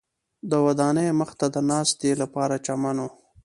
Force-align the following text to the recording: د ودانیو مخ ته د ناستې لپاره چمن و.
د 0.49 0.53
ودانیو 0.65 1.17
مخ 1.19 1.29
ته 1.39 1.47
د 1.55 1.57
ناستې 1.71 2.11
لپاره 2.21 2.55
چمن 2.65 2.95
و. 3.03 3.07